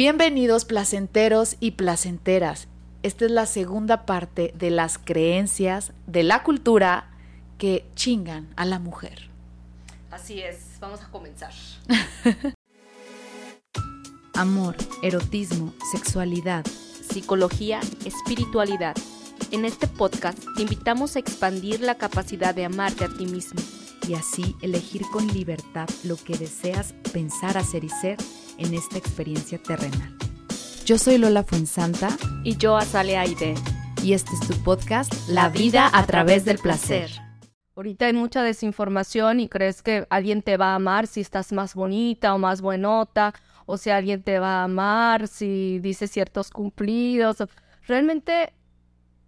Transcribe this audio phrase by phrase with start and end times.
[0.00, 2.68] Bienvenidos placenteros y placenteras.
[3.02, 7.10] Esta es la segunda parte de las creencias de la cultura
[7.58, 9.28] que chingan a la mujer.
[10.10, 11.52] Así es, vamos a comenzar.
[14.32, 18.96] Amor, erotismo, sexualidad, Psicología, espiritualidad.
[19.50, 23.60] En este podcast te invitamos a expandir la capacidad de amarte a ti mismo.
[24.08, 28.16] y así elegir con libertad lo que deseas pensar, hacer y ser
[28.60, 30.16] en esta experiencia terrenal.
[30.84, 32.08] Yo soy Lola Fuensanta
[32.44, 33.54] Y yo, Azale Aide.
[34.02, 37.10] y este es tu podcast La vida a través del placer.
[37.76, 41.74] Ahorita hay mucha desinformación y crees que alguien te va a amar si estás más
[41.74, 43.32] bonita o más buenota,
[43.64, 47.38] o si alguien te va a amar si dices ciertos cumplidos.
[47.86, 48.52] Realmente,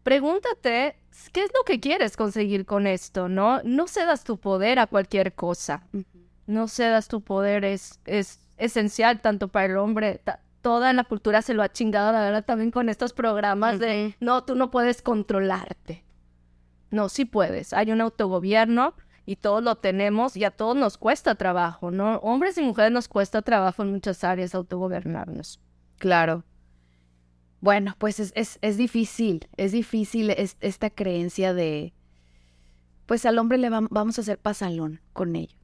[0.02, 0.96] pregúntate
[1.32, 3.62] qué es lo que quieres conseguir con esto, ¿no?
[3.62, 5.86] No cedas tu poder a cualquier cosa.
[6.46, 10.20] No cedas tu poder, es, es esencial tanto para el hombre.
[10.60, 14.44] Toda la cultura se lo ha chingado, la verdad, también con estos programas de, no,
[14.44, 16.04] tú no puedes controlarte.
[16.90, 17.72] No, sí puedes.
[17.72, 18.94] Hay un autogobierno
[19.26, 22.16] y todos lo tenemos y a todos nos cuesta trabajo, ¿no?
[22.18, 25.58] Hombres y mujeres nos cuesta trabajo en muchas áreas autogobernarnos.
[25.98, 26.44] Claro.
[27.60, 31.92] Bueno, pues es, es, es difícil, es difícil es- esta creencia de,
[33.06, 35.56] pues al hombre le vam- vamos a hacer pasalón con ello.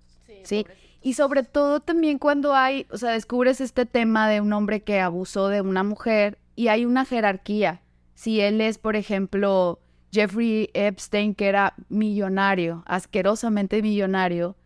[0.45, 0.65] Sí.
[1.01, 5.01] Y sobre todo también cuando hay, o sea, descubres este tema de un hombre que
[5.01, 7.83] abusó de una mujer y hay una jerarquía.
[8.15, 9.79] Si él es, por ejemplo,
[10.11, 14.57] Jeffrey Epstein, que era millonario, asquerosamente millonario,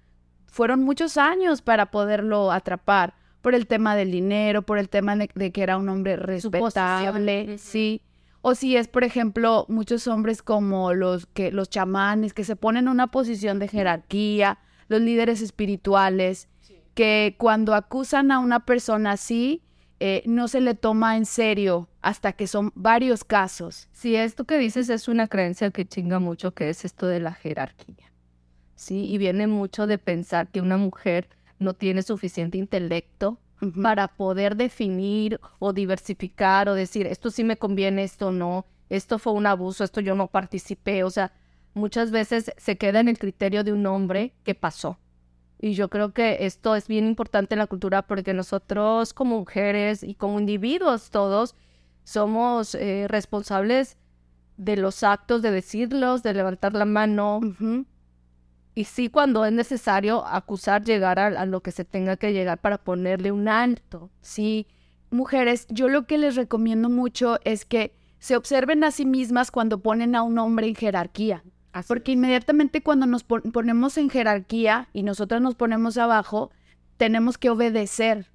[0.47, 5.28] fueron muchos años para poderlo atrapar por el tema del dinero, por el tema de,
[5.34, 8.03] de que era un hombre respetable, sí.
[8.41, 12.84] O si es, por ejemplo, muchos hombres como los que los chamanes que se ponen
[12.84, 14.58] en una posición de jerarquía,
[14.93, 16.48] los líderes espirituales,
[16.95, 19.62] que cuando acusan a una persona así,
[19.99, 23.89] eh, no se le toma en serio hasta que son varios casos.
[23.93, 27.33] Sí, esto que dices es una creencia que chinga mucho, que es esto de la
[27.33, 28.12] jerarquía.
[28.75, 31.28] Sí, y viene mucho de pensar que una mujer
[31.59, 33.39] no tiene suficiente intelecto
[33.83, 39.33] para poder definir o diversificar o decir, esto sí me conviene, esto no, esto fue
[39.33, 41.05] un abuso, esto yo no participé.
[41.05, 41.33] O sea,
[41.75, 44.99] muchas veces se queda en el criterio de un hombre que pasó.
[45.60, 50.03] Y yo creo que esto es bien importante en la cultura porque nosotros como mujeres
[50.03, 51.55] y como individuos todos
[52.03, 53.97] somos eh, responsables
[54.56, 57.41] de los actos, de decirlos, de levantar la mano.
[58.75, 62.59] Y sí, cuando es necesario acusar, llegar a, a lo que se tenga que llegar
[62.59, 64.10] para ponerle un alto.
[64.21, 64.66] Sí,
[65.10, 69.81] mujeres, yo lo que les recomiendo mucho es que se observen a sí mismas cuando
[69.81, 71.44] ponen a un hombre en jerarquía.
[71.88, 76.50] Porque inmediatamente cuando nos pon- ponemos en jerarquía y nosotras nos ponemos abajo,
[76.99, 78.31] tenemos que obedecer,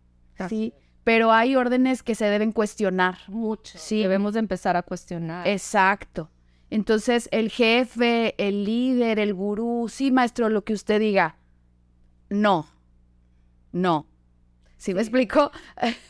[0.49, 0.73] ¿sí?
[1.03, 3.19] Pero hay órdenes que se deben cuestionar.
[3.27, 3.77] mucho.
[3.77, 3.99] Sí.
[4.01, 5.47] Debemos de empezar a cuestionar.
[5.47, 6.29] Exacto.
[6.69, 11.37] Entonces, el jefe, el líder, el gurú, sí, maestro, lo que usted diga.
[12.29, 12.67] No.
[13.71, 14.05] No.
[14.75, 15.51] ¿Sí, me explico?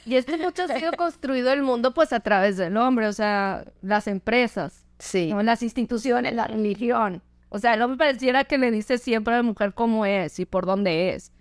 [0.05, 3.65] Y esto mucho ha sido construido el mundo pues a través del hombre, o sea,
[3.81, 5.29] las empresas, Sí.
[5.31, 5.41] ¿no?
[5.43, 7.21] las instituciones, la religión.
[7.49, 10.45] O sea, el hombre pareciera que le dice siempre a la mujer cómo es y
[10.45, 11.31] por dónde es.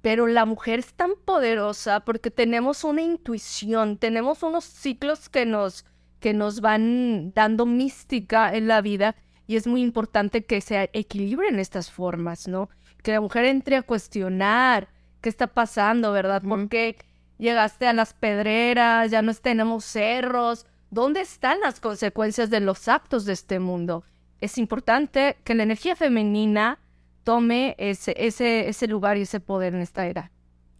[0.00, 5.86] Pero la mujer es tan poderosa porque tenemos una intuición, tenemos unos ciclos que nos,
[6.20, 9.16] que nos van dando mística en la vida
[9.46, 12.68] y es muy importante que se equilibren estas formas, ¿no?
[13.02, 14.88] Que la mujer entre a cuestionar
[15.20, 16.42] qué está pasando, ¿verdad?
[16.42, 16.68] ¿Por Ujú.
[16.68, 16.96] qué
[17.38, 19.10] llegaste a las pedreras?
[19.10, 20.66] Ya no tenemos cerros.
[20.94, 24.04] ¿Dónde están las consecuencias de los actos de este mundo?
[24.40, 26.78] Es importante que la energía femenina
[27.24, 30.30] tome ese, ese, ese lugar y ese poder en esta era.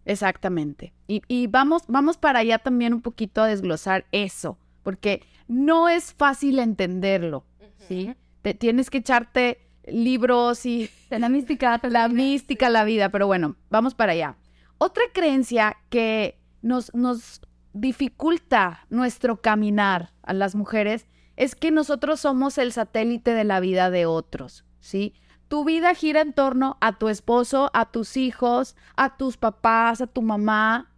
[0.04, 0.94] Exactamente.
[1.08, 6.14] Y, y vamos, vamos para allá también un poquito a desglosar eso, porque no es
[6.14, 7.44] fácil entenderlo,
[7.88, 8.14] ¿sí?
[8.42, 13.96] Te, tienes que echarte libros y la mística, la mística, la vida, pero bueno, vamos
[13.96, 14.36] para allá.
[14.78, 17.40] Otra creencia que nos, nos
[17.74, 21.06] dificulta nuestro caminar a las mujeres
[21.36, 25.14] es que nosotros somos el satélite de la vida de otros, ¿sí?
[25.48, 30.06] Tu vida gira en torno a tu esposo, a tus hijos, a tus papás, a
[30.06, 30.90] tu mamá.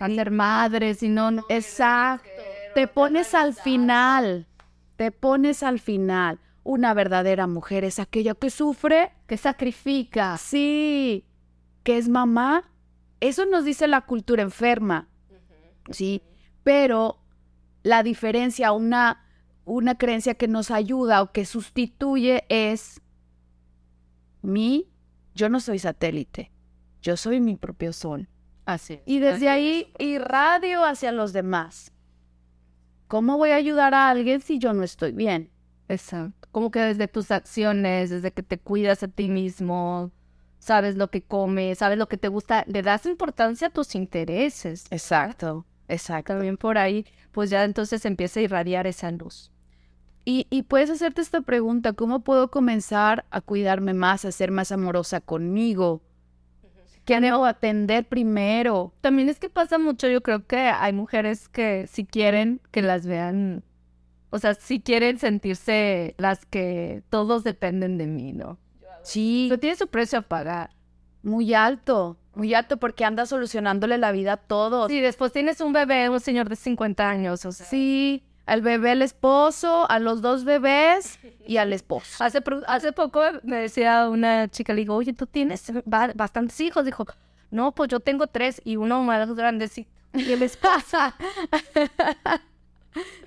[0.00, 1.44] a ser madres y no, no.
[1.48, 2.28] Exacto.
[2.74, 4.48] Te pones al final,
[4.96, 6.40] te pones al final.
[6.64, 10.36] Una verdadera mujer es aquella que sufre, que sacrifica.
[10.38, 11.26] sí,
[11.82, 12.64] que es mamá.
[13.20, 15.08] Eso nos dice la cultura enferma,
[15.90, 16.22] sí,
[16.62, 17.18] pero
[17.82, 19.26] la diferencia, una,
[19.64, 23.00] una creencia que nos ayuda o que sustituye es
[24.42, 24.90] mi,
[25.34, 26.50] yo no soy satélite,
[27.02, 28.28] yo soy mi propio sol.
[28.66, 29.00] Así.
[29.04, 31.92] Y desde ahí irradio hacia los demás.
[33.08, 35.50] ¿Cómo voy a ayudar a alguien si yo no estoy bien?
[35.88, 36.48] Exacto.
[36.50, 40.10] Como que desde tus acciones, desde que te cuidas a ti mismo,
[40.58, 44.86] sabes lo que comes, sabes lo que te gusta, le das importancia a tus intereses.
[44.90, 46.32] Exacto, exacto.
[46.34, 49.50] También por ahí, pues ya entonces empieza a irradiar esa luz.
[50.24, 54.72] Y, y puedes hacerte esta pregunta, ¿cómo puedo comenzar a cuidarme más, a ser más
[54.72, 56.02] amorosa conmigo?
[57.04, 58.94] ¿Qué debo atender primero?
[59.02, 63.06] También es que pasa mucho, yo creo que hay mujeres que si quieren que las
[63.06, 63.62] vean,
[64.30, 68.58] o sea, si quieren sentirse las que todos dependen de mí, ¿no?
[69.02, 70.70] Sí, Pero tiene su precio a pagar.
[71.22, 74.90] muy alto, muy alto porque anda solucionándole la vida a todos.
[74.90, 77.66] Sí, después tienes un bebé, un señor de 50 años, o sea.
[77.66, 82.22] Sí, al bebé, al esposo, a los dos bebés y al esposo.
[82.22, 86.84] Hace, hace poco me decía una chica, le digo, oye, tú tienes ba- bastantes hijos.
[86.84, 87.06] Dijo,
[87.50, 89.90] no, pues yo tengo tres y uno más grandecito.
[90.12, 90.98] Y el esposo,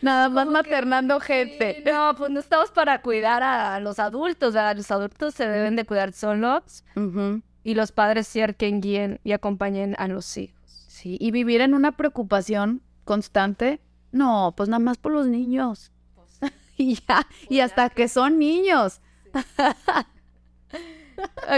[0.01, 1.83] Nada más maternando gente.
[1.86, 4.54] no, pues no estamos para cuidar a los adultos.
[4.54, 4.77] ¿verdad?
[4.77, 7.42] Los adultos se deben de cuidar solos Ujú.
[7.68, 10.86] Y los padres ser quien guíen y acompañen a los hijos.
[10.88, 13.81] Sí, y vivir en una preocupación constante.
[14.14, 15.92] No, pues nada más por los niños.
[16.78, 19.02] y ya, y hasta que son niños.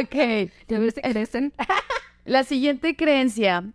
[0.01, 0.50] ok.
[0.67, 1.53] ¿Ya ves crecen?
[2.25, 3.71] La siguiente creencia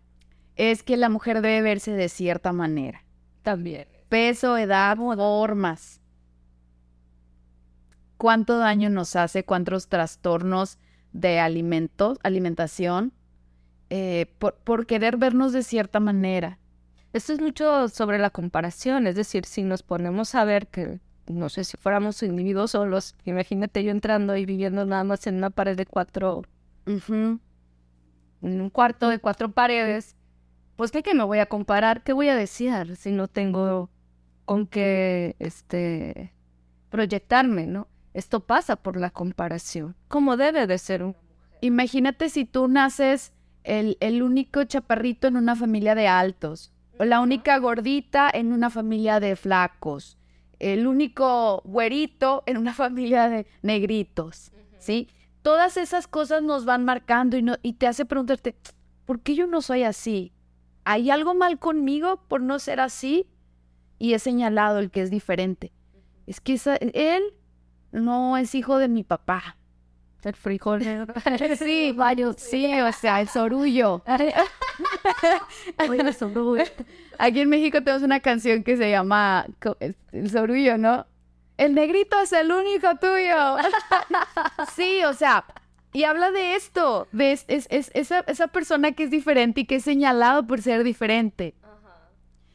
[0.57, 3.05] es que la mujer debe verse de cierta manera.
[3.45, 3.87] También.
[4.09, 6.01] Peso, edad, formas.
[8.17, 9.45] ¿Cuánto daño nos hace?
[9.45, 10.79] ¿Cuántos trastornos
[11.15, 13.15] de alimentos, alimentación?
[13.91, 16.59] eh, por, por querer vernos de cierta manera.
[17.13, 21.49] Esto es mucho sobre la comparación, es decir, si nos ponemos a ver que, no
[21.49, 25.77] sé, si fuéramos individuos solos, imagínate yo entrando y viviendo nada más en una pared
[25.77, 26.43] de cuatro,
[26.87, 27.41] en
[28.43, 30.17] un cuarto de cuatro paredes,
[30.75, 32.03] pues ¿qué, qué me voy a comparar?
[32.03, 33.91] ¿Qué voy a decir si no tengo
[34.45, 36.33] con qué, este,
[36.91, 37.87] proyectarme, ¿no?
[38.15, 41.17] Esto pasa por la comparación, como debe de ser un...
[41.61, 43.33] Imagínate si tú naces
[43.65, 48.71] el, el único chaparrito en una familia de altos, o la única gordita en una
[48.71, 50.17] familia de flacos,
[50.61, 55.09] el único güerito en una familia de negritos, ¿sí?
[55.43, 58.55] Todas esas cosas nos van marcando y, no, y te hace preguntarte,
[59.05, 60.33] ¿por qué yo no soy así?
[60.85, 63.27] ¿Hay algo mal conmigo por no ser así?
[63.99, 65.73] Y he señalado el que es diferente.
[66.27, 66.59] Es que
[66.95, 67.23] él
[67.95, 69.57] no es hijo de mi papá.
[70.23, 70.83] El frijol.
[71.59, 74.03] Sí, varios, sí, o sea, el sorullo.
[75.89, 76.65] Oye, el sorullo.
[77.19, 79.47] Aquí en México tenemos una canción que se llama
[80.13, 81.07] El sorullo, ¿no?
[81.57, 83.57] El negrito es el único tuyo.
[84.75, 85.45] Sí, o sea,
[85.93, 89.65] y habla de esto, de es, es- es- esa, esa persona que es diferente y
[89.67, 91.55] que es señalado por ser diferente.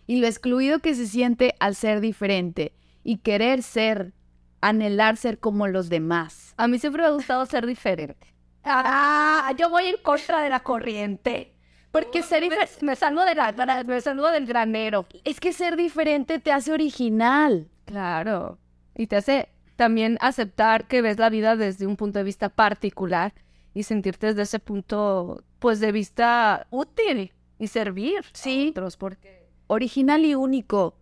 [0.07, 4.11] Y lo excluido que se siente al ser diferente y querer ser,
[4.61, 6.53] anhelar ser como los demás.
[6.57, 8.27] A mí siempre me ha gustado ser diferente.
[8.63, 11.53] Ah, yo voy en contra de la corriente.
[11.91, 15.07] Porque ser diferente, me salgo, de la, gra- me salgo del granero.
[15.23, 17.67] Es que ser diferente te hace original.
[17.85, 18.59] Claro.
[18.95, 23.33] Y te hace también aceptar que ves la vida desde un punto de vista particular
[23.73, 28.67] y sentirte desde ese punto, pues, de vista útil y servir Sí.
[28.67, 28.95] a otros.
[28.97, 30.95] Porque original y único.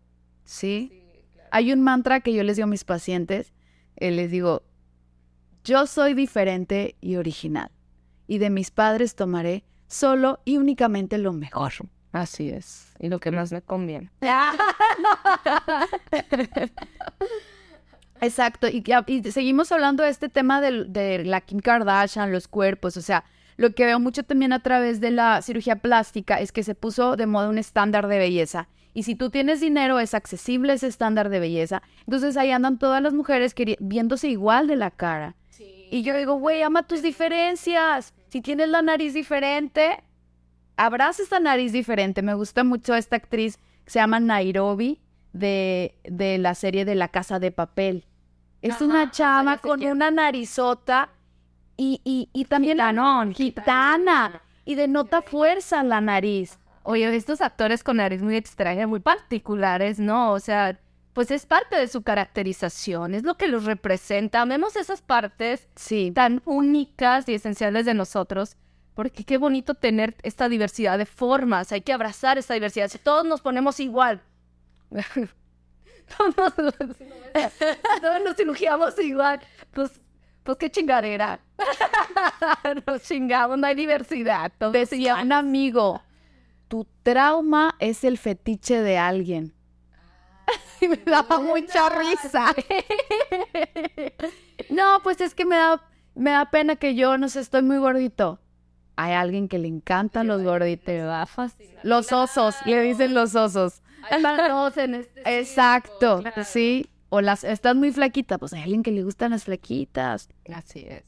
[0.45, 1.03] ¿Sí?
[1.51, 3.53] Hay un mantra que yo les digo a mis pacientes.
[3.97, 4.63] Eh, les digo,
[5.63, 7.71] yo soy diferente y original.
[8.27, 11.73] Y de mis padres tomaré solo y únicamente lo mejor.
[12.11, 12.93] así es.
[12.99, 14.09] Y lo que más me conviene.
[18.21, 18.67] Exacto.
[18.67, 18.83] Y,
[19.31, 22.97] seguimos hablando de este tema del- de, la Kim Kardashian, los cuerpos.
[22.97, 23.23] O sea,
[23.57, 27.15] lo que veo mucho también a través de la cirugía plástica es que se puso
[27.15, 28.67] de moda un estándar de belleza.
[28.93, 31.83] Y si tú tienes dinero, es accesible ese estándar de belleza.
[31.99, 35.35] Entonces ahí andan todas las mujeres viéndose igual de la cara.
[35.89, 38.13] Y yo digo, güey, ama tus diferencias.
[38.29, 40.03] Si tienes la nariz diferente,
[40.75, 42.21] abraza esta nariz diferente.
[42.21, 44.99] Me gusta mucho esta actriz que se llama Nairobi
[45.31, 48.05] de, de la serie de La Casa de Papel.
[48.61, 51.09] Es una chama con una narizota
[51.77, 54.41] y, y, y también Gitanón, gitana.
[54.65, 56.59] Y denota fuerza la nariz.
[56.89, 60.31] Oye, estos actores con nariz muy extraña, muy particulares, ¿no?
[60.31, 60.79] O sea,
[61.11, 64.39] pues es parte de su caracterización, es lo que los representa.
[64.39, 66.13] Amemos esas partes Sí.
[66.15, 68.55] tan únicas y esenciales de nosotros,
[68.93, 72.87] porque qué bonito tener esta diversidad de formas, hay que abrazar esa diversidad.
[72.87, 74.21] Si todos nos ponemos igual,
[76.17, 76.73] todos nos,
[78.01, 79.41] todos nos cirugiamos igual,
[79.73, 79.99] pues,
[80.43, 81.41] pues qué chingadera.
[82.87, 84.53] nos chingamos, no hay diversidad.
[84.71, 86.01] Decía un amigo,
[86.67, 89.53] tu trauma es el fetiche de alguien.
[90.81, 92.47] y me daba mucha risa.
[94.69, 95.83] no, pues es que me da,
[96.15, 98.39] me da pena que yo, no sé, estoy muy gordito.
[98.95, 100.95] Hay alguien que le encantan los gorditos.
[101.83, 103.81] Los osos, le dicen los osos.
[104.09, 106.85] Este Exacto, sí.
[107.09, 110.29] O las, estás muy flaquita, pues hay alguien que le gustan las flaquitas.
[110.53, 111.03] Así es.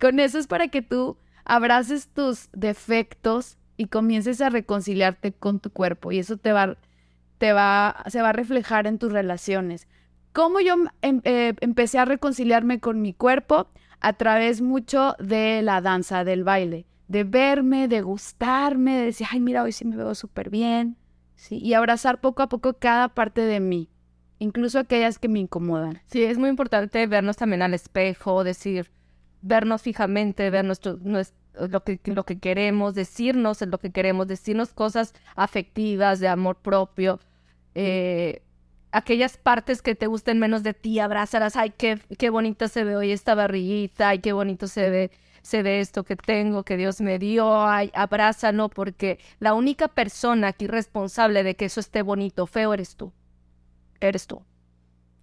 [0.00, 5.70] Con eso es para que tú abraces tus defectos y comiences a reconciliarte con tu
[5.70, 6.76] cuerpo y eso te va,
[7.38, 9.88] te va, se va a reflejar en tus relaciones.
[10.32, 13.68] ¿Cómo yo em, eh, empecé a reconciliarme con mi cuerpo?
[14.00, 19.40] A través mucho de la danza, del baile, de verme, de gustarme, de decir, ay,
[19.40, 20.96] mira, hoy sí me veo súper bien,
[21.36, 21.58] ¿sí?
[21.58, 23.88] Y abrazar poco a poco cada parte de mí,
[24.38, 26.00] incluso aquellas que me incomodan.
[26.06, 28.90] Sí, es muy importante vernos también al espejo, decir,
[29.40, 30.98] vernos fijamente, ver nuestro,
[31.58, 37.20] lo, que, lo que queremos, decirnos lo que queremos, decirnos cosas afectivas, de amor propio.
[37.74, 38.42] Eh,
[38.92, 42.96] aquellas partes que te gusten menos de ti, abrazarás, ay, qué, qué bonita se ve
[42.96, 45.10] hoy esta barriguita, ay, qué bonito se ve,
[45.42, 50.48] se ve esto que tengo, que Dios me dio, ay, abrázalo, porque la única persona
[50.48, 53.12] aquí responsable de que eso esté bonito, feo, eres tú.
[54.00, 54.42] Eres tú.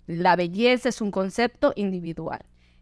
[0.08, 2.42] La belleza es un concepto individual.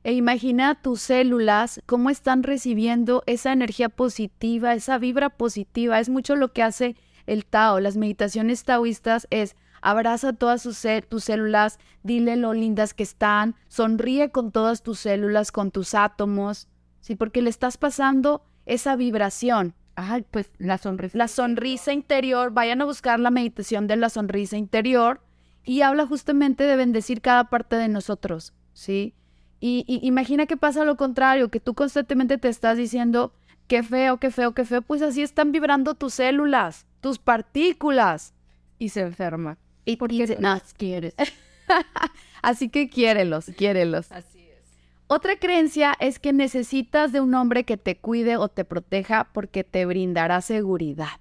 [0.10, 6.00] E imagina tus células cómo están recibiendo esa energía positiva, esa vibra positiva.
[6.00, 6.96] Es mucho lo que hace
[7.28, 7.80] el Tao.
[7.80, 14.32] Las meditaciones taoístas es abraza todas tus, tus células, dile lo lindas que están, sonríe
[14.32, 16.68] con todas tus células, con tus átomos,
[17.01, 17.13] ¿sí?
[17.13, 19.75] Porque le estás pasando esa vibración.
[19.94, 21.16] Ay, pues la sonrisa.
[21.20, 25.22] La sonrisa interior, vayan a buscar la meditación de la sonrisa interior
[25.63, 29.13] y habla justamente de bendecir cada parte de nosotros, ¿sí?
[29.60, 33.34] Y, imagina que pasa lo contrario, que tú constantemente te estás diciendo,
[33.68, 38.34] qué feo, qué feo, qué feo, pues así están vibrando tus células, tus partículas.
[38.78, 39.58] Y se enferma.
[39.84, 41.13] Y porque no quieres.
[42.42, 44.12] así que quiérelos, quiérelos.
[44.12, 44.63] Así es.
[45.08, 49.66] Otra creencia es que necesitas de un hombre que te cuide o te proteja porque
[49.66, 51.20] te brindará seguridad.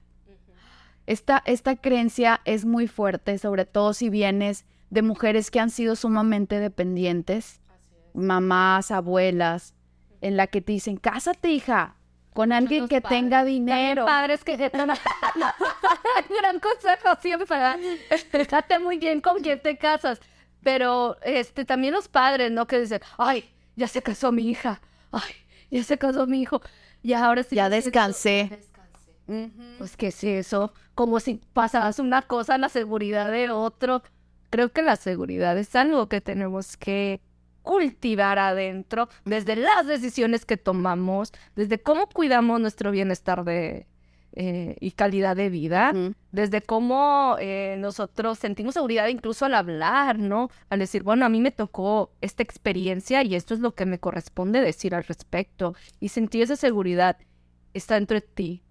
[1.07, 5.97] esta, esta creencia es muy fuerte, sobre todo si vienes de mujeres que han sido
[5.97, 7.61] sumamente dependientes
[8.19, 9.75] mamás, abuelas,
[10.21, 11.97] en la que te dicen, cásate, hija,
[12.33, 14.05] con alguien que tenga dinero.
[14.07, 14.57] padres que
[16.41, 17.47] gran consejo siempre
[18.33, 20.21] estate muy bien con quien te casas
[20.63, 25.33] pero este también los padres no que dicen ay ya se casó mi hija ay
[25.71, 26.61] ya se casó mi hijo
[27.03, 29.51] y ahora sí ya descansé, descansé.
[29.79, 34.03] pues qué es eso como si pasaras una cosa la seguridad de otro.
[34.51, 37.21] Creo que la seguridad es algo que tenemos que
[37.69, 43.87] cultivar adentro, desde las decisiones que tomamos, desde cómo cuidamos nuestro bienestar de,
[44.33, 45.93] eh, y calidad de vida,
[46.33, 50.49] desde cómo eh, nosotros sentimos seguridad incluso al hablar, ¿no?
[50.71, 53.99] Al decir, bueno, a mí me tocó esta experiencia y esto es lo que me
[53.99, 55.75] corresponde decir al respecto.
[56.01, 57.19] Y sentir esa seguridad
[57.75, 58.63] está dentro de ti,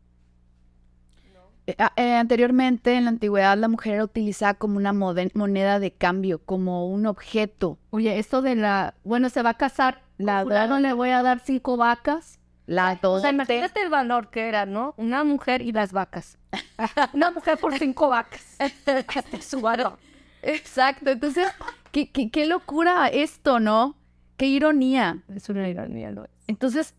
[1.67, 5.91] eh, ah, eh, anteriormente, en la antigüedad, la mujer era utilizada como una moneda de
[5.91, 7.77] cambio, como un objeto.
[7.89, 11.41] Oye, esto de la, bueno, se va a casar, la no le voy a dar
[11.41, 12.39] cinco vacas.
[12.67, 13.19] La dos.
[13.19, 14.93] O sea, imagínate el valor que era, ¿no?
[14.97, 16.37] Una mujer y las vacas.
[17.13, 18.55] una mujer por cinco vacas.
[18.59, 19.97] este es su valor.
[20.41, 21.09] Exacto.
[21.09, 21.47] Entonces,
[21.91, 23.95] qué, qué, qué locura esto, ¿no?
[24.35, 25.23] Qué ironía.
[25.33, 26.27] Es una ironía, ¿no?
[26.47, 26.93] Entonces,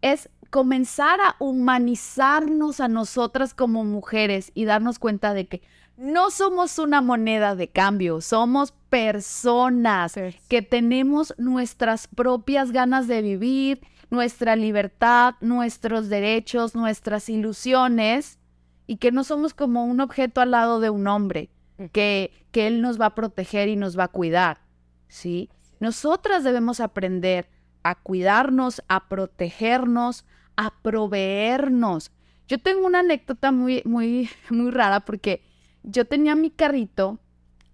[0.00, 5.62] es comenzar a humanizarnos a nosotras como mujeres y darnos cuenta de que
[5.96, 10.14] no somos una moneda de cambio, somos personas
[10.48, 13.80] que tenemos nuestras propias ganas de vivir,
[14.10, 18.38] nuestra libertad, nuestros derechos, nuestras ilusiones
[18.86, 21.50] y que no somos como un objeto al lado de un hombre,
[21.92, 24.62] que, que él nos va a proteger y nos va a cuidar,
[25.06, 25.48] ¿sí?
[25.78, 27.48] Nosotras debemos aprender
[27.82, 30.24] a cuidarnos, a protegernos,
[30.60, 32.12] a proveernos.
[32.46, 35.42] Yo tengo una anécdota muy, muy, muy rara porque
[35.82, 37.18] yo tenía mi carrito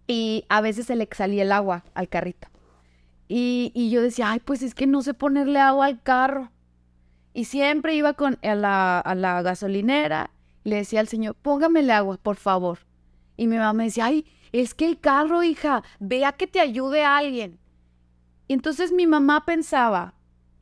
[0.07, 2.49] y a veces se le salía el agua al carrito.
[3.28, 6.52] Y, yo decía, ay, pues es que no sé ponerle agua al carro.
[7.35, 10.31] Y siempre iba con, a, la, a la gasolinera
[10.62, 12.78] y le decía al señor, póngamele agua, por favor.
[13.37, 17.05] Y mi mamá me decía, ay, es que el carro, hija, vea que te ayude
[17.05, 17.59] alguien.
[18.47, 20.14] Y entonces mi mamá pensaba,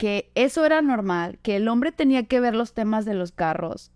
[0.05, 3.91] que eso era normal, que el hombre tenía que ver los temas de los carros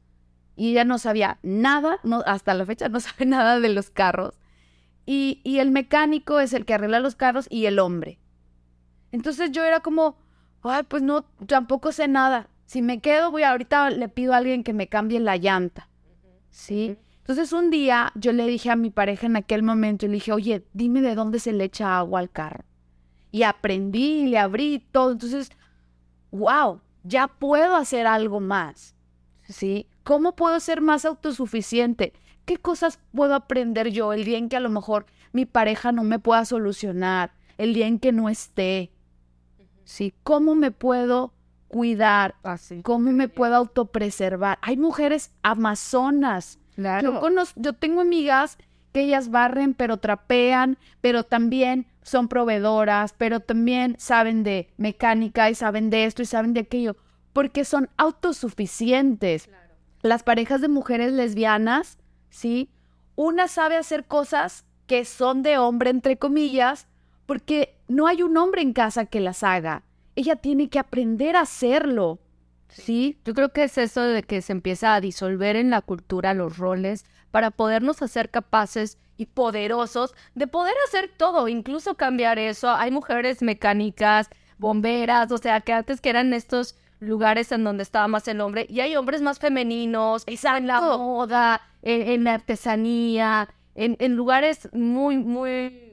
[0.56, 4.40] y ella no sabía nada, no, hasta la fecha no sabe nada de los carros.
[5.04, 8.18] Y, y el mecánico es el que arregla los carros y el hombre.
[9.12, 10.16] Entonces yo era como,
[10.62, 12.48] ay, pues no, tampoco sé nada.
[12.64, 15.90] Si me quedo, voy ahorita le pido a alguien que me cambie la llanta.
[16.48, 16.96] ¿sí?
[17.18, 20.32] Entonces un día yo le dije a mi pareja en aquel momento, y le dije,
[20.32, 22.64] oye, dime de dónde se le echa agua al carro.
[23.30, 25.12] Y aprendí, le abrí todo.
[25.12, 25.50] Entonces,
[26.30, 28.94] wow, ya puedo hacer algo más.
[29.48, 29.86] ¿Sí?
[30.04, 32.12] ¿Cómo puedo ser más autosuficiente?
[32.44, 36.02] ¿Qué cosas puedo aprender yo el día en que a lo mejor mi pareja no
[36.02, 37.32] me pueda solucionar?
[37.56, 38.90] El día en que no esté.
[39.84, 40.14] ¿Sí?
[40.22, 41.32] ¿Cómo me puedo
[41.68, 42.36] cuidar?
[42.42, 42.82] Así.
[42.82, 44.58] ¿Cómo me puedo autopreservar?
[44.62, 46.58] Hay mujeres amazonas.
[46.74, 47.14] Claro.
[47.14, 48.58] Yo, conozco, yo tengo amigas
[48.92, 55.54] que ellas barren, pero trapean, pero también son proveedoras, pero también saben de mecánica y
[55.54, 56.96] saben de esto y saben de aquello,
[57.32, 59.48] porque son autosuficientes.
[60.02, 61.98] Las parejas de mujeres lesbianas,
[62.30, 62.70] ¿sí?
[63.14, 66.86] Una sabe hacer cosas que son de hombre, entre comillas,
[67.26, 69.82] porque no hay un hombre en casa que las haga.
[70.16, 72.18] Ella tiene que aprender a hacerlo.
[72.68, 73.18] ¿Sí?
[73.24, 76.58] Yo creo que es eso de que se empieza a disolver en la cultura los
[76.58, 82.70] roles para podernos hacer capaces y poderosos de poder hacer todo, incluso cambiar eso.
[82.70, 88.08] Hay mujeres mecánicas, bomberas, o sea, que antes que eran estos lugares en donde estaba
[88.08, 93.96] más el hombre, y hay hombres más femeninos, en la moda, en, la artesanía, en,
[94.00, 95.88] en lugares muy, muy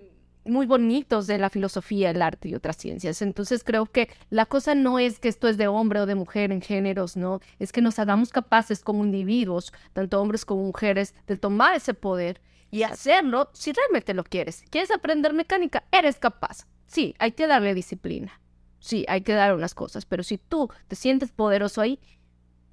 [0.48, 3.22] muy bonitos de la filosofía, el arte y otras ciencias.
[3.22, 6.52] Entonces creo que la cosa no es que esto es de hombre o de mujer
[6.52, 7.42] en géneros, ¿no?
[7.58, 12.40] Es que nos hagamos capaces como individuos, tanto hombres como mujeres, de tomar ese poder
[12.76, 14.66] y hacerlo si realmente lo quieres.
[14.70, 15.86] ¿Quieres aprender mecánica?
[15.94, 16.68] Eres capaz.
[16.88, 18.42] Sí, hay que darle disciplina.
[18.80, 22.02] Sí, hay que dar unas cosas, pero si tú te sientes poderoso ahí,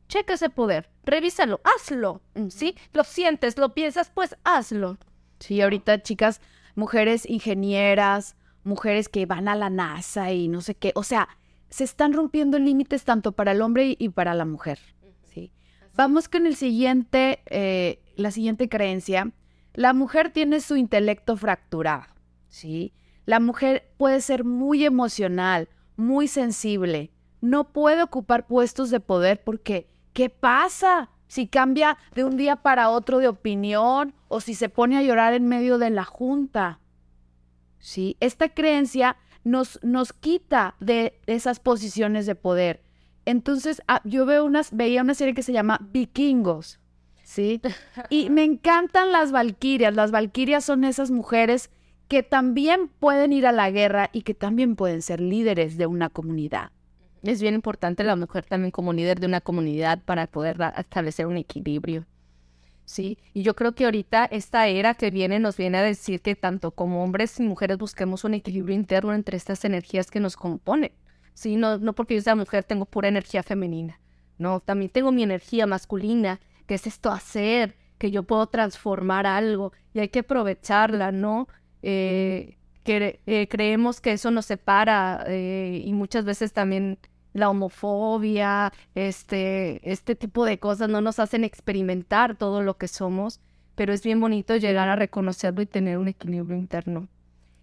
[0.08, 2.20] checa ese poder, revísalo, hazlo.
[2.48, 2.74] ¿Sí?
[2.92, 4.98] Lo sientes, lo piensas, pues hazlo.
[5.38, 6.40] Sí, ahorita, chicas,
[6.74, 10.90] mujeres ingenieras, mujeres que van a la NASA y no sé qué.
[10.96, 11.28] O sea,
[11.68, 14.80] se están rompiendo límites tanto para el hombre y, para la mujer.
[15.22, 15.52] ¿sí?
[15.94, 19.30] Vamos con el siguiente, eh, la siguiente creencia.
[19.74, 22.04] La mujer tiene su intelecto fracturado.
[22.48, 22.92] ¿sí?
[23.24, 27.10] La mujer puede ser muy emocional, muy sensible.
[27.40, 31.10] No puede ocupar puestos de poder porque, ¿qué pasa?
[31.32, 35.32] si cambia de un día para otro de opinión o si se pone a llorar
[35.32, 36.78] en medio de la junta.
[37.78, 38.18] ¿Sí?
[38.20, 42.82] Esta creencia nos, nos quita de esas posiciones de poder.
[43.24, 46.80] Entonces, ah, yo veo unas, veía una serie que se llama Vikingos,
[47.32, 47.60] ¿sí?
[48.10, 49.94] Y me encantan las valquirias.
[49.94, 51.70] Las valquirias son esas mujeres
[52.08, 56.10] que también pueden ir a la guerra y que también pueden ser líderes de una
[56.10, 56.70] comunidad
[57.22, 61.36] es bien importante la mujer también como líder de una comunidad para poder establecer un
[61.36, 62.06] equilibrio.
[62.84, 66.34] Sí, y yo creo que ahorita esta era que viene nos viene a decir que
[66.34, 70.90] tanto como hombres y mujeres busquemos un equilibrio interno entre estas energías que nos componen.
[71.32, 74.00] Sí, no, no porque yo sea mujer tengo pura energía femenina.
[74.36, 76.40] No, también tengo mi energía masculina,
[76.72, 81.46] que es esto hacer, que yo puedo transformar algo y hay que aprovecharla, ¿no?
[81.82, 86.98] Eh, que, eh, creemos que eso nos separa eh, y muchas veces también
[87.34, 93.42] la homofobia, este, este tipo de cosas no nos hacen experimentar todo lo que somos,
[93.74, 97.06] pero es bien bonito llegar a reconocerlo y tener un equilibrio interno.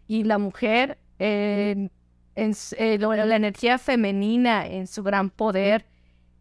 [0.08, 1.89] Y la mujer, en,
[2.36, 5.88] eh, la energía femenina en su gran poder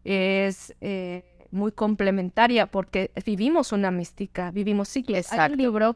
[0.03, 5.31] es eh, muy complementaria porque vivimos una mística, vivimos ciclos.
[5.31, 5.95] Hay un libro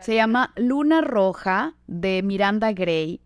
[0.00, 3.20] se llama Luna Roja de Miranda Gray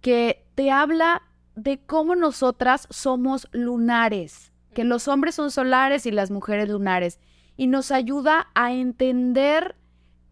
[0.00, 1.22] que te habla
[1.56, 7.20] de cómo nosotras somos lunares, que los hombres son solares y las mujeres lunares,
[7.56, 9.76] y nos ayuda a entender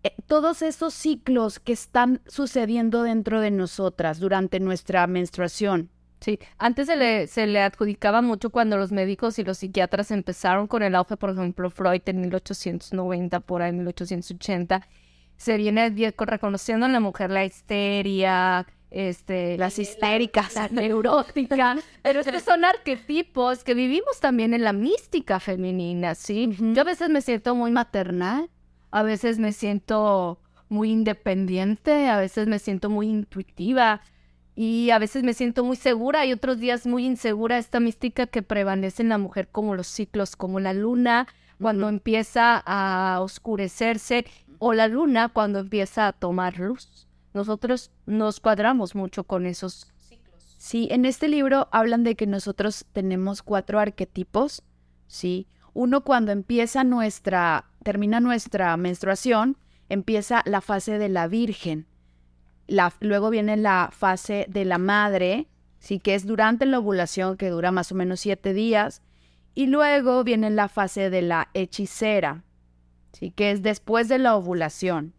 [0.04, 5.90] eh, todos esos ciclos que están sucediendo dentro de nosotras durante nuestra menstruación.
[6.26, 10.66] Sí, antes se le, se le adjudicaba mucho cuando los médicos y los psiquiatras empezaron
[10.66, 14.88] con el auge, por ejemplo, Freud en 1890, por ahí en 1880,
[15.36, 22.42] se viene reconociendo en la mujer la histeria, este, las histéricas, la, neurótica, pero estos
[22.42, 26.56] son arquetipos que vivimos también en la mística femenina, ¿sí?
[26.58, 28.50] Yo a veces me siento muy maternal,
[28.90, 34.00] a veces me siento muy independiente, a veces me siento muy intuitiva
[34.56, 38.42] y a veces me siento muy segura y otros días muy insegura, esta mística que
[38.42, 41.28] prevalece en la mujer como los ciclos, como la luna,
[41.60, 44.26] cuando empieza a oscurecerse
[44.58, 50.56] o la luna cuando empieza a tomar luz nosotros nos cuadramos mucho con esos ciclos.
[50.58, 54.62] Sí, en este libro hablan de que nosotros tenemos cuatro arquetipos,
[55.06, 55.46] ¿sí?
[55.74, 59.58] Uno cuando empieza nuestra, termina nuestra menstruación,
[59.90, 61.86] empieza la fase de la virgen.
[62.66, 65.46] La, luego viene la fase de la madre,
[65.78, 69.02] sí, que es durante la ovulación, que dura más o menos siete días.
[69.54, 72.44] Y luego viene la fase de la hechicera,
[73.12, 73.30] ¿sí?
[73.30, 75.14] que es después de la ovulación.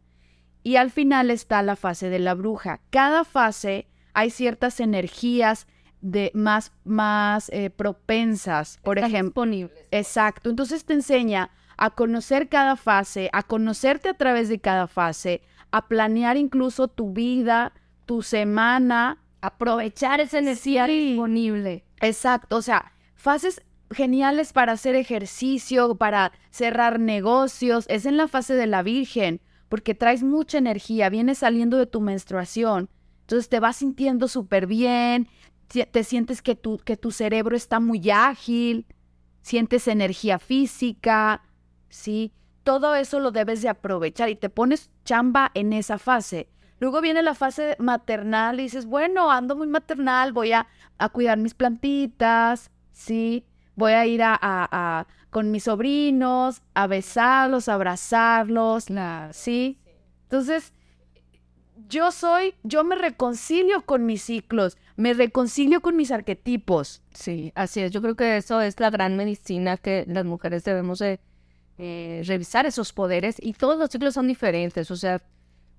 [0.63, 2.81] Y al final está la fase de la bruja.
[2.89, 5.67] Cada fase hay ciertas energías
[6.01, 9.43] de más, más eh, propensas, por ejemplo.
[9.43, 9.87] Disponibles.
[9.91, 10.49] Exacto.
[10.49, 15.87] Entonces te enseña a conocer cada fase, a conocerte a través de cada fase, a
[15.87, 17.73] planear incluso tu vida,
[18.05, 19.23] tu semana.
[19.41, 21.85] Aprovechar esa energía disponible.
[22.01, 22.57] Exacto.
[22.57, 27.85] O sea, fases geniales para hacer ejercicio, para cerrar negocios.
[27.87, 32.01] Es en la fase de la Virgen, porque traes mucha energía, vienes saliendo de tu
[32.01, 32.89] menstruación.
[33.21, 35.27] Entonces te vas sintiendo súper bien,
[35.67, 38.85] te sientes que tu, que tu cerebro está muy ágil,
[39.41, 41.43] sientes energía física,
[41.89, 42.31] ¿sí?
[42.67, 46.49] Todo eso lo debes de aprovechar y te pones chamba en esa fase.
[46.81, 51.37] Luego viene la fase maternal y dices, bueno, ando muy maternal, voy a, a cuidar
[51.37, 53.45] mis plantitas, ¿sí?
[53.75, 58.87] Voy a ir a, a, con mis sobrinos, a besarlos, a abrazarlos,
[59.31, 59.79] ¿sí?
[60.23, 60.73] Entonces,
[61.87, 67.01] yo soy, yo me reconcilio con mis ciclos, me reconcilio con mis arquetipos.
[67.13, 67.91] Sí, así es.
[67.93, 71.19] Yo creo que eso es la gran medicina que las mujeres debemos de eh,
[71.77, 74.89] revisar esos poderes y todos los ciclos son diferentes.
[74.91, 75.21] O sea,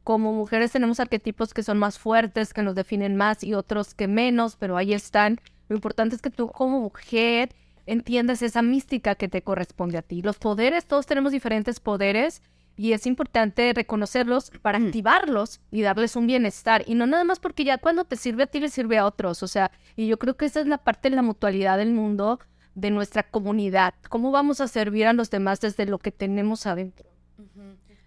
[0.04, 4.08] como mujeres tenemos arquetipos que son más fuertes, que nos definen más y otros que
[4.08, 5.40] menos, pero ahí están.
[5.68, 7.50] Lo importante es que tú como mujer
[7.84, 10.22] entiendas esa mística que te corresponde a ti.
[10.22, 12.42] Los poderes, todos tenemos diferentes poderes
[12.76, 16.84] y es importante reconocerlos para activarlos y darles un bienestar.
[16.86, 19.42] Y no nada más porque ya cuando te sirve a ti le sirve a otros.
[19.42, 22.38] O sea, y yo creo que esa es la parte de la mutualidad del mundo,
[22.80, 23.94] de nuestra comunidad.
[24.08, 27.08] ¿Cómo vamos a servir a los demás desde lo que tenemos adentro?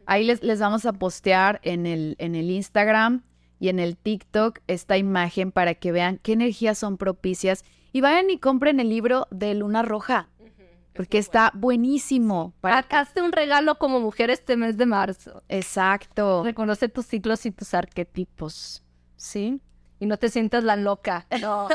[0.06, 3.24] Ahí les, les vamos a postear en el, en el Instagram
[3.60, 7.64] y en el TikTok esta imagen para que vean qué energías son propicias.
[7.94, 10.30] Y vayan y compren el libro de Luna Roja
[10.94, 12.54] porque está buenísimo.
[12.62, 12.80] Para...
[12.90, 15.44] Hazte un regalo como mujer este mes de marzo.
[15.50, 16.44] Exacto.
[16.44, 18.84] Reconoce tus ciclos y tus arquetipos,
[19.16, 19.62] ¿sí?
[20.02, 21.28] Y no te sientas la loca.
[21.40, 21.70] No,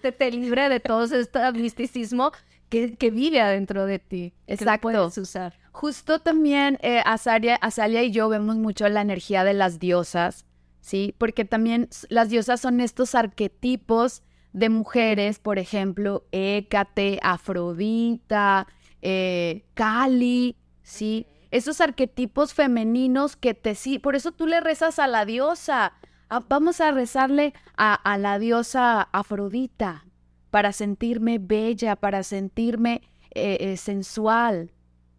[0.00, 2.30] te, te libre de todo este misticismo
[2.68, 4.32] que, que, vive adentro de ti.
[4.46, 4.88] Exacto.
[4.88, 5.54] Que puedes usar.
[5.72, 10.46] Justo también eh, Azalia, Azalia y yo vemos mucho la energía de las diosas,
[10.80, 11.14] ¿sí?
[11.18, 18.68] Porque también las diosas son estos arquetipos de mujeres, por ejemplo, Hécate, Afrodita,
[19.00, 21.26] eh, Kali, ¿sí?
[21.50, 25.94] Esos arquetipos femeninos que te sí, por eso tú le rezas a la diosa.
[26.34, 30.06] Ah, vamos a rezarle a, la diosa Afrodita
[30.50, 33.02] para sentirme bella, para sentirme
[33.34, 34.72] eh, eh, sensual.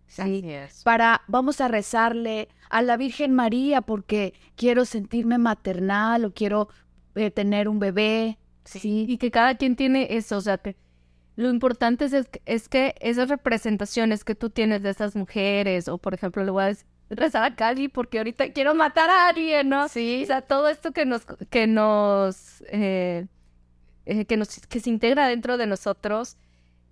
[0.07, 0.43] ¿sí?
[0.83, 6.69] Para, vamos a rezarle a la Virgen María porque quiero sentirme maternal o quiero
[7.35, 9.05] tener un bebé, Sí.
[9.07, 10.75] Y que cada quien tiene eso, o sea, que
[11.35, 12.13] lo importante es,
[12.45, 16.63] es que esas representaciones que tú tienes de esas mujeres, o por ejemplo, le voy
[16.63, 16.67] a
[17.09, 19.87] rezar a Cali porque ahorita quiero matar a alguien, ¿no?
[19.87, 20.21] Sí.
[20.23, 23.27] O sea, todo esto que nos, que nos, eh,
[24.05, 26.37] eh, que nos, que se integra dentro de nosotros,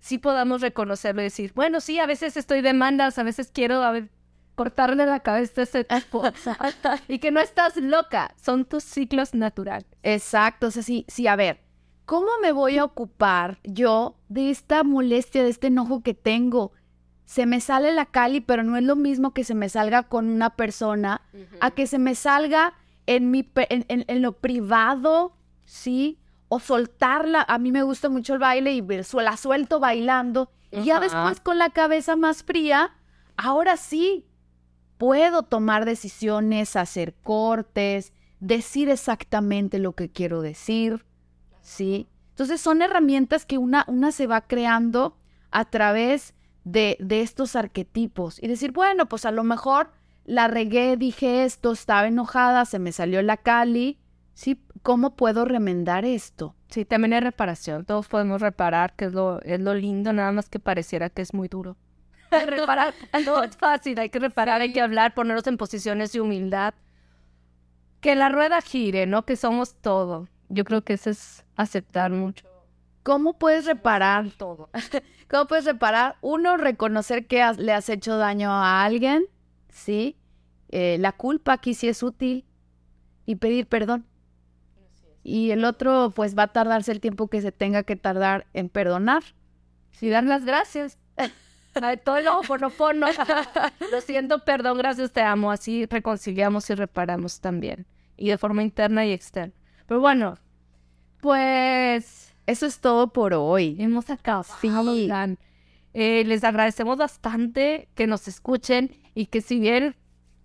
[0.00, 3.82] sí podamos reconocerlo y decir, bueno, sí, a veces estoy de mandas, a veces quiero,
[3.82, 4.10] a ver,
[4.54, 6.22] cortarle la cabeza a ese tipo.
[7.08, 9.86] y que no estás loca, son tus ciclos naturales.
[10.02, 11.60] Exacto, o sea, sí, sí, a ver,
[12.04, 16.72] ¿cómo me voy a ocupar yo de esta molestia, de este enojo que tengo?
[17.32, 20.28] Se me sale la cali, pero no es lo mismo que se me salga con
[20.28, 21.22] una persona,
[21.62, 22.74] a que se me salga
[23.06, 26.18] en, mi, en, en, lo privado, ¿sí?
[26.48, 27.42] O soltarla.
[27.48, 30.50] A mí me gusta mucho el baile y la suelto bailando.
[30.70, 32.92] Y ya después con la cabeza más fría,
[33.38, 34.26] ahora sí,
[34.98, 41.06] puedo tomar decisiones, hacer cortes, decir exactamente lo que quiero decir,
[41.62, 42.10] ¿sí?
[42.28, 45.16] Entonces son herramientas que una, una se va creando
[45.50, 49.90] a través de, de estos arquetipos y decir, bueno, pues a lo mejor
[50.24, 53.98] la regué, dije esto, estaba enojada, se me salió la cali,
[54.34, 54.60] ¿sí?
[54.82, 56.54] ¿Cómo puedo remendar esto?
[56.68, 60.48] Sí, también hay reparación, todos podemos reparar, que es lo, es lo lindo, nada más
[60.48, 61.76] que pareciera que es muy duro.
[62.46, 62.94] reparar.
[63.24, 66.74] No es fácil, hay que reparar, hay que hablar, ponernos en posiciones de humildad.
[68.00, 69.24] Que la rueda gire, ¿no?
[69.24, 70.28] Que somos todo.
[70.48, 72.46] Yo creo que eso es aceptar mucho.
[73.02, 74.70] ¿Cómo puedes reparar todo?
[75.30, 76.16] ¿Cómo puedes reparar?
[76.20, 79.24] Uno, reconocer que le has hecho daño a alguien,
[79.68, 80.16] ¿sí?
[80.68, 82.44] Eh, la culpa aquí sí es útil
[83.26, 84.06] y pedir perdón.
[85.24, 88.68] Y el otro, pues va a tardarse el tiempo que se tenga que tardar en
[88.68, 89.22] perdonar.
[90.00, 90.98] Y dar las gracias.
[92.04, 92.26] todo el
[92.72, 93.06] fono.
[93.92, 95.50] Lo siento, perdón, gracias, te amo.
[95.50, 97.86] Así reconciliamos y reparamos también.
[98.16, 99.54] Y de forma interna y externa.
[99.86, 100.38] Pero bueno,
[101.20, 103.76] pues eso es todo por hoy.
[103.78, 104.44] Hemos acabado.
[104.60, 105.08] Sí.
[105.94, 109.94] Eh, les agradecemos bastante que nos escuchen y que si bien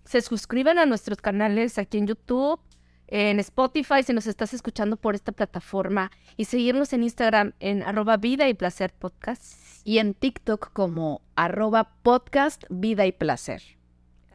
[0.04, 2.60] se suscriban a nuestros canales aquí en YouTube,
[3.08, 8.18] en Spotify, si nos estás escuchando por esta plataforma, y seguirnos en Instagram en arroba
[8.18, 9.54] vida y placer podcast.
[9.86, 13.62] Y en TikTok como arroba podcast vida y placer.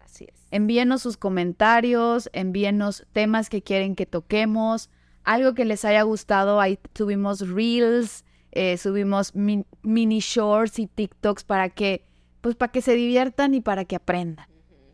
[0.03, 0.47] Así es.
[0.51, 4.89] Envíenos sus comentarios, envíenos temas que quieren que toquemos,
[5.25, 6.61] algo que les haya gustado.
[6.61, 12.05] Ahí tuvimos reels, eh, subimos mini shorts y TikToks para que,
[12.41, 14.47] pues para que se diviertan y para que aprendan.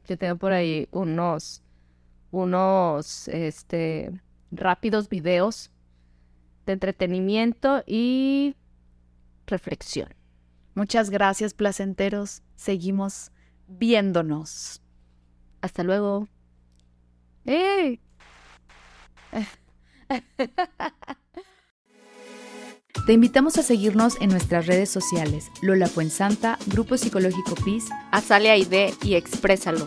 [0.06, 1.62] Yo tengo por ahí unos
[2.30, 5.70] unos este, rápidos videos
[6.66, 8.54] de entretenimiento y
[9.46, 10.14] reflexión.
[10.74, 12.42] Muchas gracias, placenteros.
[12.56, 13.32] Seguimos
[13.66, 14.82] viéndonos.
[15.60, 16.28] Hasta luego.
[23.06, 28.92] Te invitamos a seguirnos en nuestras redes sociales, Lola Fuensanta, Grupo Psicológico PIS, Azalea ID
[29.02, 29.86] y Exprésalo.